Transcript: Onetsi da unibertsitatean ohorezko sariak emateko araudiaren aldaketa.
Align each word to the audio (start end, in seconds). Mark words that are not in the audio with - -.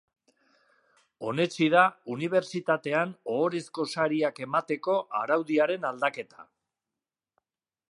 Onetsi 1.31 1.67
da 1.73 1.83
unibertsitatean 2.15 3.13
ohorezko 3.35 3.87
sariak 3.95 4.41
emateko 4.47 4.99
araudiaren 5.23 5.89
aldaketa. 5.93 6.49